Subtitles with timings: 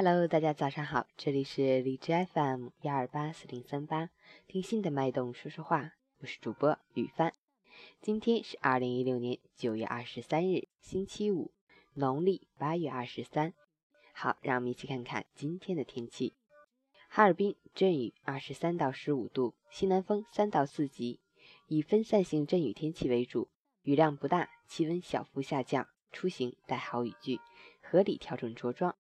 [0.00, 4.10] Hello，大家早上好，这里是荔枝 FM 幺二八四零三八，
[4.46, 5.90] 听心的脉动说说话，
[6.20, 7.34] 我是主播雨帆。
[8.00, 11.50] 今天是二零一六年九月二十三日，星期五，
[11.94, 13.54] 农历八月二十三。
[14.12, 16.36] 好，让我们一起看看今天的天气。
[17.08, 21.18] 哈尔滨阵雨，二十三到十五度，西南风三到四级，
[21.66, 23.48] 以分散性阵雨天气为主，
[23.82, 27.40] 雨量不大，气温小幅下降，出行带好雨具，
[27.82, 28.94] 合理调整着装。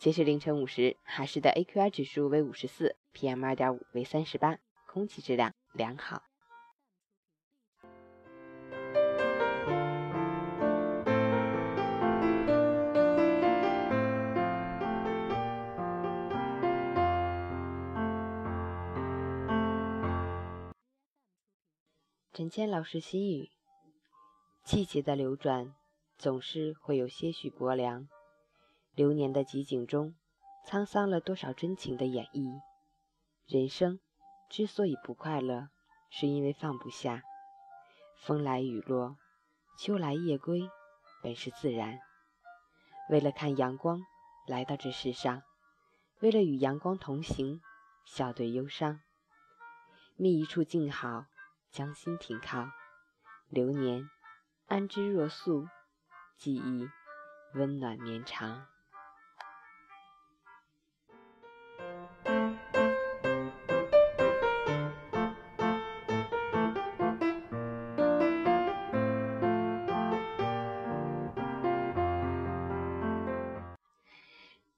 [0.00, 6.22] 截至凌晨五时，哈市的 AQI 指数为五十四，PM 二点五为三十八，空气质量良好。
[22.32, 23.50] 陈谦老师心语：
[24.64, 25.74] 季节的流转，
[26.16, 28.08] 总是会有些许薄凉。
[28.94, 30.14] 流年的集锦中，
[30.66, 32.60] 沧桑了多少真情的演绎？
[33.46, 34.00] 人生
[34.48, 35.68] 之所以不快乐，
[36.10, 37.22] 是因为放不下。
[38.18, 39.16] 风来雨落，
[39.78, 40.68] 秋来夜归，
[41.22, 42.00] 本是自然。
[43.08, 44.02] 为了看阳光，
[44.46, 45.42] 来到这世上；
[46.20, 47.60] 为了与阳光同行，
[48.04, 49.00] 笑对忧伤。
[50.16, 51.26] 觅一处静好，
[51.70, 52.68] 将心停靠。
[53.48, 54.10] 流年
[54.66, 55.66] 安之若素，
[56.36, 56.88] 记忆
[57.54, 58.66] 温暖绵长。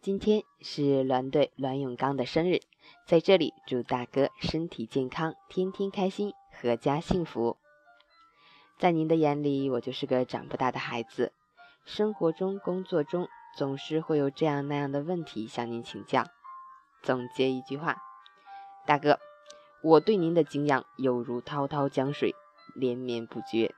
[0.03, 2.59] 今天是栾队栾永刚的生日，
[3.07, 7.57] 在这里祝大哥身体健康，天天开心，阖家幸福。
[8.81, 11.33] 在您的眼里，我就是个长不大的孩子。
[11.85, 16.25] 生活中、工作中，总是会有这样那样的问题向您请教。
[17.05, 17.99] 总结一句话，
[18.85, 19.21] 大哥，
[19.85, 22.35] 我对您的敬仰犹如滔滔江水，
[22.75, 23.73] 连绵不绝。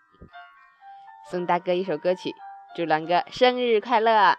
[1.31, 2.33] 送大哥一首歌曲，
[2.75, 4.39] 祝栾哥生日快乐！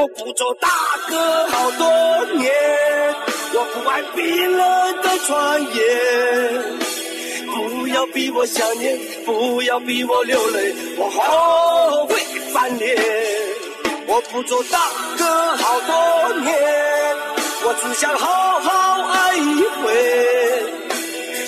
[0.00, 0.66] 我不做大
[1.10, 1.84] 哥好多
[2.38, 2.50] 年，
[3.52, 5.78] 我不爱冰冷的传言。
[7.44, 12.18] 不要逼我想念，不要逼我流泪，我后悔
[12.50, 12.96] 翻脸。
[14.06, 14.78] 我不做大
[15.18, 15.24] 哥
[15.56, 16.54] 好多年，
[17.62, 19.84] 我只想好好爱一回。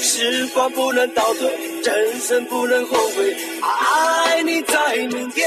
[0.02, 1.48] 时光不能倒退，
[1.84, 5.42] 人生不能后悔，爱你在明天。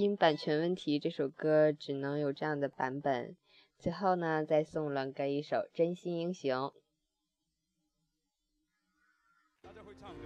[0.00, 3.36] 因版权问题，这首歌只能有这样的版本。
[3.78, 6.50] 最后呢，再送栾哥一首《真心英雄》。
[9.62, 10.24] 大家会唱的，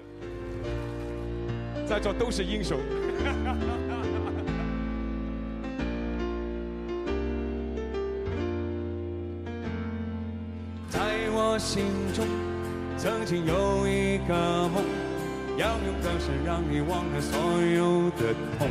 [1.89, 2.79] 在座都是英雄。
[10.89, 11.01] 在
[11.33, 12.25] 我心中，
[12.97, 14.85] 曾经有一个梦，
[15.59, 18.71] 要用歌声让你忘了所有的痛。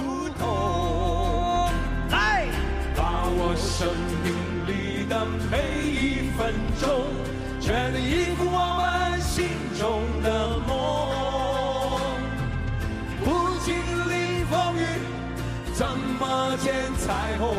[15.73, 15.87] 怎
[16.19, 17.55] 么见彩虹？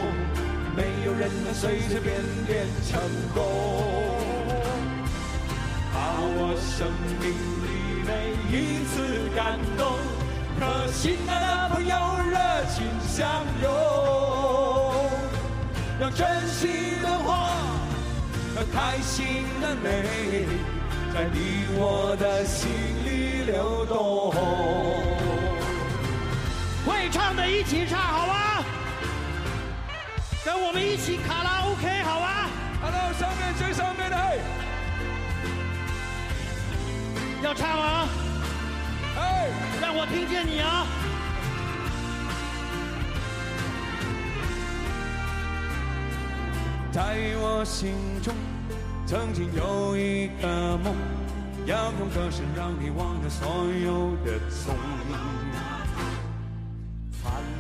[0.77, 3.01] 没有人能随随便便成
[3.35, 3.43] 功。
[5.93, 6.89] 把我生
[7.21, 7.25] 命
[7.63, 7.67] 里
[8.07, 8.11] 每
[8.51, 8.95] 一次
[9.37, 9.81] 感动，
[10.61, 11.95] 和心爱的朋友
[12.31, 12.37] 热
[12.73, 13.21] 情相
[13.63, 13.67] 拥，
[16.01, 17.51] 让真心的话
[18.55, 20.47] 和开心的泪，
[21.13, 22.71] 在你我的心
[23.05, 25.22] 里流动。
[27.13, 28.65] 会唱的一起唱好吗？
[30.45, 32.49] 跟我们一起卡拉 OK 好吗
[32.81, 34.41] ？Hello，上面最上面的，嘿，
[37.43, 38.09] 要唱吗！
[39.19, 39.51] 哎，
[39.81, 40.87] 让我听见你啊！
[46.93, 48.35] 在我心中，
[49.07, 50.97] 曾经有一个梦，
[51.67, 54.75] 要用歌声让你忘了所有的痛。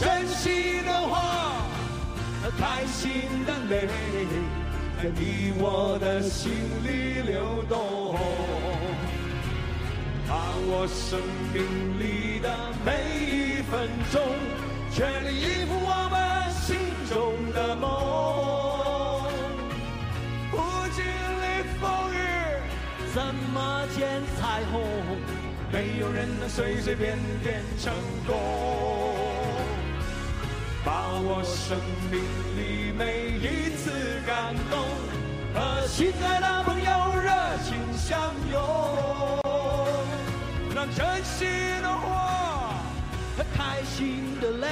[0.00, 1.60] 真心的话
[2.42, 3.86] 和，开心的泪，
[4.96, 6.50] 在你我的心
[6.82, 8.16] 里流动。
[10.26, 10.34] 把
[10.68, 11.20] 握生
[11.52, 11.62] 命
[12.00, 12.48] 里的
[12.82, 14.22] 每一分钟，
[14.90, 16.78] 全力以赴我们心
[17.10, 17.84] 中的梦。
[20.50, 20.56] 不
[20.94, 21.44] 经历
[21.78, 22.16] 风雨，
[23.12, 23.20] 怎
[23.52, 24.80] 么见彩虹？
[25.70, 27.92] 没有人能随随便便成
[28.26, 29.29] 功。
[30.84, 31.78] 把握生
[32.10, 32.20] 命
[32.56, 33.90] 里每一次
[34.26, 34.78] 感动，
[35.54, 36.90] 和心爱的朋友
[37.20, 37.30] 热
[37.64, 38.58] 情相拥。
[40.74, 41.46] 让真心
[41.82, 42.72] 的话
[43.36, 44.66] 和开心的泪，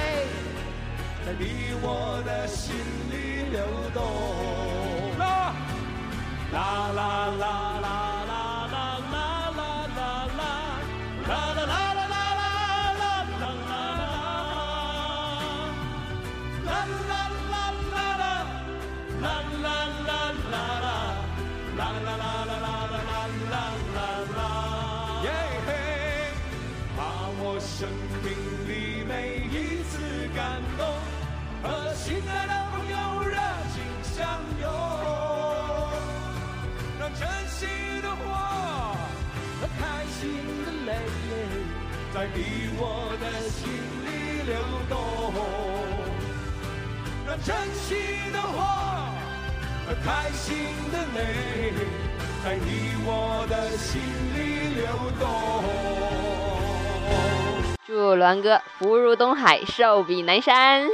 [1.25, 2.75] 在你我的心
[3.11, 3.61] 里流
[3.93, 3.99] 动。
[5.19, 5.53] 啦
[6.51, 6.57] 啦
[6.95, 6.99] 啦
[7.37, 7.68] 啦啦
[19.21, 19.25] 啦
[19.63, 19.67] 啦
[20.07, 20.11] 啦
[20.51, 20.91] 啦啦，
[21.77, 22.63] 啦啦啦啦啦
[22.99, 23.13] 啦
[23.51, 23.55] 啦
[23.95, 23.97] 啦
[24.37, 24.39] 啦！
[25.23, 25.27] 耶
[25.67, 25.69] 嘿！
[26.95, 26.99] 把
[27.39, 27.87] 我生
[28.23, 28.27] 命
[28.67, 28.71] 里
[29.07, 29.11] 每
[29.51, 29.53] 一
[29.89, 29.91] 次
[30.35, 30.39] 感
[30.77, 30.81] 动，
[31.63, 33.35] 和心爱的朋友热
[33.73, 34.17] 情相
[34.61, 34.63] 拥，
[36.99, 37.67] 让真心
[38.01, 38.95] 的话
[39.59, 39.81] 和开
[40.15, 40.19] 心
[40.63, 40.89] 的泪，
[42.13, 42.37] 在你
[42.77, 42.81] 我
[43.19, 43.59] 的心
[44.05, 44.07] 里
[44.47, 44.51] 流
[44.87, 44.93] 动。
[47.27, 47.87] 让真心
[48.33, 48.98] 的话
[49.89, 50.55] 和开心
[50.91, 51.73] 的泪，
[52.45, 53.99] 在你我的心
[54.35, 54.85] 里流
[55.19, 55.27] 动。
[57.87, 60.87] 祝栾哥福如东海，寿比南山。